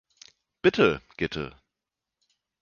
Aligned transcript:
Bitte, 0.63 0.99
Gitte. 1.15 1.53